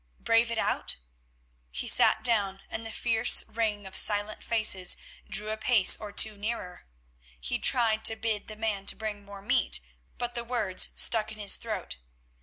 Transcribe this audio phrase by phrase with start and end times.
[0.19, 0.97] Brave it out?
[1.69, 4.97] He sat down, and the fierce ring of silent faces
[5.29, 6.87] drew a pace or two nearer.
[7.39, 9.79] He tried to bid the man to bring more meat,
[10.17, 11.97] but the words stuck in his throat.